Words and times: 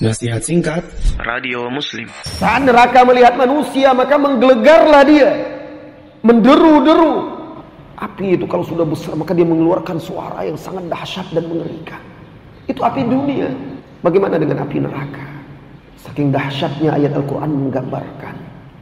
Nasihat 0.00 0.40
singkat. 0.40 0.80
Radio 1.20 1.68
Muslim. 1.68 2.08
Saat 2.24 2.64
neraka 2.64 3.04
melihat 3.04 3.36
manusia 3.36 3.92
maka 3.92 4.16
menggelegarlah 4.16 5.04
dia. 5.04 5.28
Menderu-deru. 6.24 7.36
Api 8.00 8.40
itu 8.40 8.48
kalau 8.48 8.64
sudah 8.64 8.88
besar 8.88 9.12
maka 9.12 9.36
dia 9.36 9.44
mengeluarkan 9.44 10.00
suara 10.00 10.40
yang 10.48 10.56
sangat 10.56 10.88
dahsyat 10.88 11.28
dan 11.36 11.44
mengerikan. 11.44 12.00
Itu 12.64 12.80
api 12.80 13.04
dunia. 13.04 13.52
Bagaimana 14.00 14.40
dengan 14.40 14.64
api 14.64 14.80
neraka? 14.80 15.20
Saking 16.00 16.32
dahsyatnya 16.32 16.96
ayat 16.96 17.12
Al-Quran 17.12 17.68
menggambarkan 17.68 18.34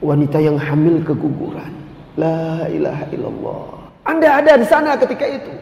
Wanita 0.00 0.40
yang 0.40 0.56
hamil 0.56 1.04
keguguran. 1.04 1.76
La 2.16 2.64
ilaha 2.72 3.04
illallah. 3.12 3.68
Anda 4.08 4.40
ada 4.40 4.52
di 4.56 4.64
sana 4.64 4.96
ketika 4.96 5.28
itu. 5.28 5.52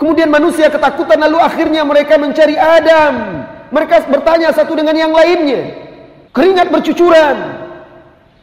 Kemudian 0.00 0.32
manusia 0.32 0.72
ketakutan 0.72 1.20
lalu 1.20 1.44
akhirnya 1.44 1.84
mereka 1.84 2.16
mencari 2.16 2.56
Adam 2.56 3.44
mereka 3.72 4.04
bertanya 4.04 4.52
satu 4.52 4.76
dengan 4.76 4.92
yang 4.92 5.16
lainnya. 5.16 5.72
Keringat 6.36 6.68
bercucuran. 6.68 7.36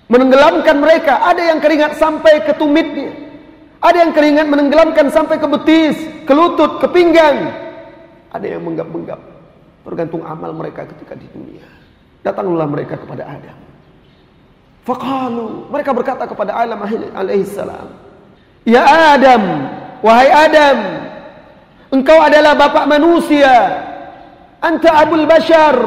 Menenggelamkan 0.09 0.81
mereka. 0.81 1.21
Ada 1.21 1.53
yang 1.53 1.61
keringat 1.61 2.01
sampai 2.01 2.41
ke 2.41 2.57
tumitnya. 2.57 3.13
Ada 3.77 4.09
yang 4.09 4.11
keringat 4.11 4.49
menenggelamkan 4.49 5.07
sampai 5.13 5.37
ke 5.37 5.45
betis, 5.45 5.95
ke 6.25 6.33
lutut, 6.33 6.81
ke 6.81 6.87
pinggang. 6.89 7.53
Ada 8.33 8.57
yang 8.57 8.65
menggap-menggap. 8.65 9.21
Tergantung 9.85 10.25
amal 10.25 10.49
mereka 10.51 10.89
ketika 10.89 11.13
di 11.13 11.29
dunia. 11.29 11.63
Datanglah 12.25 12.65
mereka 12.65 12.97
kepada 12.97 13.29
Adam. 13.29 13.57
Fakalu. 14.83 15.69
Mereka 15.69 15.93
berkata 15.93 16.25
kepada 16.25 16.57
Adam 16.57 16.81
alaihissalam. 17.13 17.87
Ya 18.65 18.81
Adam. 19.13 19.43
Wahai 20.01 20.29
Adam. 20.33 20.77
Engkau 21.93 22.17
adalah 22.17 22.57
bapak 22.57 22.89
manusia. 22.89 23.88
Anta 24.59 24.91
abul 25.03 25.23
bashar. 25.23 25.77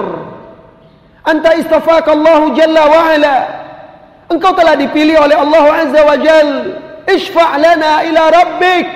Anta 1.22 1.54
istafaka 1.60 2.12
Allah 2.12 2.40
Jalla 2.56 2.82
wa 2.88 3.00
ala. 3.12 3.36
Engkau 4.32 4.52
telah 4.56 4.74
dipilih 4.74 5.20
oleh 5.20 5.36
Allah 5.36 5.64
Azza 5.84 6.00
wa 6.02 6.16
Jal. 6.16 6.50
Ishfa' 7.04 7.50
lana 7.60 7.92
ila 8.08 8.22
rabbik. 8.32 8.86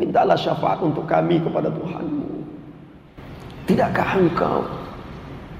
Mintalah 0.00 0.38
syafaat 0.40 0.80
untuk 0.80 1.04
kami 1.04 1.36
kepada 1.44 1.68
Tuhanmu. 1.68 2.40
Tidakkah 3.68 4.16
engkau 4.16 4.64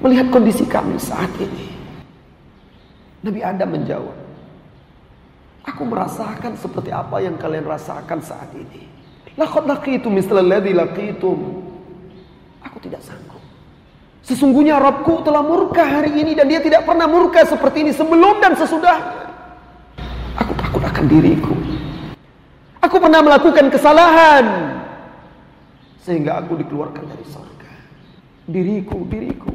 melihat 0.00 0.33
kondisi 0.33 0.64
kami 0.64 0.96
saat 0.96 1.28
ini? 1.36 1.69
Nabi 3.20 3.44
Adam 3.44 3.69
menjawab. 3.77 4.19
Aku 5.69 5.84
merasakan 5.84 6.56
seperti 6.56 6.89
apa 6.89 7.20
yang 7.20 7.36
kalian 7.36 7.69
rasakan 7.69 8.24
saat 8.24 8.48
ini. 8.56 8.89
Laqad 9.36 9.69
laqitum 9.69 10.17
misla 10.17 10.41
alladhi 10.41 10.72
laqitum. 10.72 11.69
Tidak 12.81 13.03
sanggup. 13.05 13.42
Sesungguhnya 14.20 14.77
Rabbku 14.77 15.25
telah 15.25 15.41
murka 15.41 15.84
hari 15.84 16.17
ini 16.20 16.36
dan 16.36 16.48
dia 16.48 16.61
tidak 16.61 16.84
pernah 16.84 17.09
murka 17.09 17.45
seperti 17.45 17.89
ini 17.89 17.92
sebelum 17.92 18.41
dan 18.41 18.53
sesudahnya. 18.56 19.33
Aku 20.41 20.53
takut 20.56 20.83
akan 20.84 21.05
diriku. 21.08 21.53
Aku 22.81 22.97
pernah 22.97 23.20
melakukan 23.20 23.69
kesalahan. 23.69 24.45
Sehingga 26.01 26.41
aku 26.41 26.56
dikeluarkan 26.64 27.05
dari 27.05 27.25
surga. 27.28 27.73
Diriku, 28.48 29.05
diriku. 29.08 29.53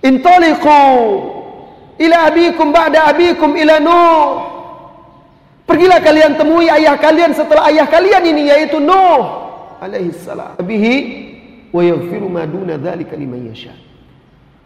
Intaliqu 0.00 0.84
ila 2.00 2.16
abikum 2.32 2.72
ba'da 2.72 3.12
abikum 3.12 3.52
ila 3.52 3.76
Nuh. 3.80 4.28
Pergilah 5.68 6.00
kalian 6.00 6.34
temui 6.40 6.66
ayah 6.66 6.96
kalian 6.96 7.36
setelah 7.36 7.68
ayah 7.68 7.86
kalian 7.86 8.24
ini 8.24 8.48
yaitu 8.48 8.80
Nuh 8.80 9.40
alaihi 9.80 10.12
salam. 10.12 10.56
Wa 11.70 11.82
yaghfiru 11.82 12.26
ma 12.28 12.46
duna 12.46 12.78
dzalika 12.78 13.16
liman 13.16 13.50
yasha. 13.50 13.74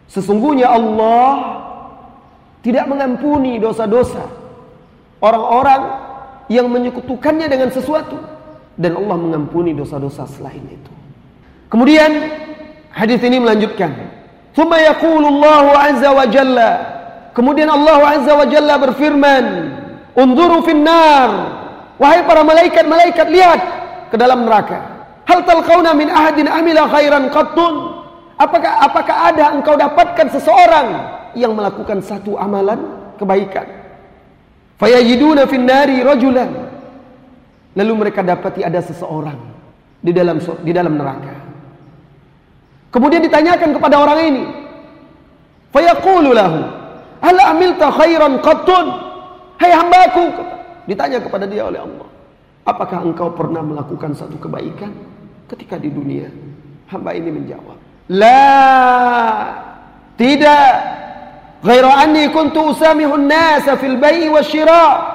Sesungguhnya 0.09 0.69
Allah 0.69 1.29
tidak 2.65 2.89
mengampuni 2.89 3.61
dosa-dosa 3.61 4.25
orang-orang 5.21 5.83
yang 6.53 6.69
menyekutukannya 6.69 7.49
dengan 7.49 7.73
sesuatu 7.73 8.21
dan 8.77 8.97
Allah 8.97 9.17
mengampuni 9.17 9.73
dosa-dosa 9.73 10.29
selain 10.29 10.65
itu. 10.69 10.93
Kemudian 11.73 12.11
hadis 12.93 13.21
ini 13.25 13.41
melanjutkan, 13.41 13.91
"Tsumma 14.53 14.81
yaqulu 14.81 15.27
Allah 15.29 15.65
azza 15.93 16.11
wa 16.13 16.27
jalla" 16.29 16.71
Kemudian 17.35 17.67
Allah 17.67 17.99
azza 18.15 18.33
wa 18.39 18.47
jalla 18.47 18.79
berfirman, 18.79 19.45
"Unzuru 20.15 20.63
finnar." 20.63 21.31
Wahai 21.99 22.23
para 22.23 22.47
malaikat-malaikat, 22.47 23.27
lihat 23.27 23.61
ke 24.15 24.17
dalam 24.19 24.47
neraka. 24.47 24.94
Hal 25.35 25.43
talqauna 25.43 25.99
min 25.99 26.07
ahadin 26.15 26.47
amila 26.47 26.87
khairan 26.87 27.27
qattun? 27.27 27.75
Apakah 28.39 28.87
apakah 28.87 29.35
ada 29.35 29.51
engkau 29.51 29.75
dapatkan 29.75 30.31
seseorang 30.31 30.89
yang 31.35 31.59
melakukan 31.59 31.99
satu 32.07 32.39
amalan 32.39 32.79
kebaikan? 33.19 33.67
Fayajiduna 34.79 35.51
fin 35.51 35.67
nari 35.67 36.07
rajulan. 36.07 36.51
Lalu 37.75 37.93
mereka 37.99 38.23
dapati 38.23 38.63
ada 38.63 38.79
seseorang 38.79 39.35
di 39.99 40.15
dalam 40.15 40.39
di 40.39 40.71
dalam 40.71 40.95
neraka. 40.95 41.35
Kemudian 42.95 43.27
ditanyakan 43.27 43.75
kepada 43.75 43.99
orang 43.99 44.19
ini. 44.31 44.45
Fayaqulu 45.75 46.31
lahu, 46.31 46.63
"Hal 47.19 47.39
amilta 47.43 47.91
khairan 47.91 48.39
qattun?" 48.39 48.87
Hai 49.59 49.75
hambaku, 49.75 50.31
ditanya 50.87 51.19
kepada 51.19 51.43
dia 51.51 51.67
oleh 51.67 51.83
Allah. 51.83 52.07
Apakah 52.63 53.03
engkau 53.03 53.35
pernah 53.35 53.67
melakukan 53.67 54.15
satu 54.15 54.39
kebaikan? 54.39 55.14
Ketika 55.49 55.77
di 55.77 55.91
dunia? 55.93 56.29
Hamba 56.89 57.17
ini 57.17 57.31
menjawab, 57.33 57.77
"La, 58.13 58.45
tidak. 60.21 60.73
Ghairu 61.65 61.89
anni 61.89 62.29
kuntu 62.29 62.77
usamihun 62.77 63.25
nasa 63.25 63.77
fil 63.81 63.97
bai'i 63.97 64.29
wasyira." 64.29 65.15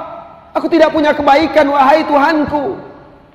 Aku 0.58 0.66
tidak 0.66 0.90
punya 0.90 1.14
kebaikan 1.14 1.70
wahai 1.70 2.02
Tuhanku 2.10 2.74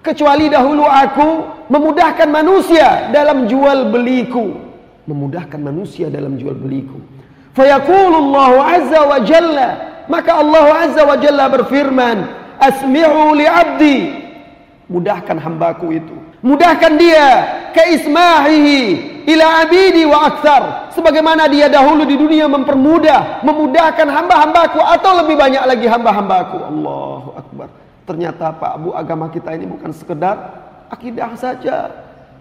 kecuali 0.03 0.51
dahulu 0.51 0.83
aku 0.83 1.47
memudahkan 1.71 2.27
manusia 2.29 3.09
dalam 3.15 3.47
jual 3.47 3.89
beliku. 3.95 4.53
Memudahkan 5.07 5.63
manusia 5.63 6.11
dalam 6.11 6.35
jual 6.37 6.59
beliku. 6.59 6.99
Fayaqulu 7.55 8.17
Allah 8.19 8.53
azza 8.67 9.01
wa 9.07 9.19
jalla, 9.23 9.69
maka 10.11 10.43
Allah 10.43 10.67
azza 10.91 11.03
wa 11.07 11.15
jalla 11.15 11.47
berfirman, 11.55 12.19
"Asmi'u 12.59 13.39
li 13.39 13.47
'abdi." 13.47 13.99
Mudahkan 14.91 15.39
hambaku 15.39 15.97
itu 15.97 16.24
mudahkan 16.45 16.93
dia 17.01 17.27
ke 17.73 17.83
ismahihi 17.97 18.81
ila 19.25 19.65
abidi 19.65 20.05
wa 20.05 20.29
akthar. 20.29 20.93
Sebagaimana 20.93 21.49
dia 21.49 21.73
dahulu 21.73 22.05
di 22.05 22.21
dunia 22.21 22.45
mempermudah 22.47 23.41
memudahkan 23.41 24.05
hamba-hambaku 24.05 24.79
atau 24.79 25.25
lebih 25.25 25.41
banyak 25.41 25.65
lagi 25.65 25.87
hamba-hambaku. 25.89 26.61
Allahu 26.61 27.29
akbar. 27.41 27.69
Ternyata 28.05 28.53
Pak 28.53 28.75
Bu 28.85 28.93
agama 28.93 29.33
kita 29.33 29.57
ini 29.57 29.65
bukan 29.65 29.89
sekedar 29.97 30.37
akidah 30.93 31.33
saja 31.41 31.89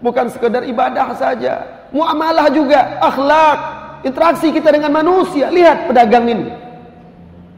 bukan 0.04 0.28
sekedar 0.28 0.60
ibadah 0.68 1.16
saja 1.16 1.64
muamalah 1.88 2.52
juga 2.52 3.00
akhlak 3.00 3.58
interaksi 4.04 4.52
kita 4.52 4.68
dengan 4.68 4.92
manusia. 4.92 5.48
Lihat 5.48 5.88
pedagang 5.88 6.28
ini. 6.28 6.52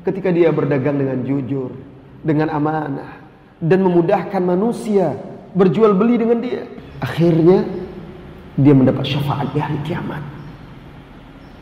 Ketika 0.06 0.30
dia 0.30 0.54
berdagang 0.54 1.02
dengan 1.02 1.18
jujur 1.26 1.74
dengan 2.22 2.54
amanah 2.54 3.18
dan 3.58 3.82
memudahkan 3.82 4.38
manusia 4.38 5.18
berjual 5.56 5.96
beli 5.96 6.20
dengan 6.20 6.38
dia. 6.44 6.68
Akhirnya 7.00 7.64
dia 8.60 8.74
mendapat 8.76 9.08
syafaat 9.08 9.48
di 9.56 9.58
hari 9.58 9.80
kiamat. 9.88 10.20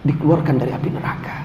Dikeluarkan 0.05 0.59
dari 0.59 0.75
api 0.75 0.88
neraka. 0.91 1.44